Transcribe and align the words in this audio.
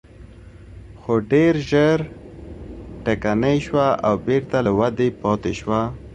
خو 0.99 1.13
ډېر 1.31 1.53
ژر 1.69 1.99
ټکنۍ 3.03 3.57
شوه 3.65 3.87
او 4.07 4.13
بېرته 4.27 4.57
له 4.65 4.71
ودې 4.79 5.09
پاتې 5.21 5.51
شوه. 5.59 5.81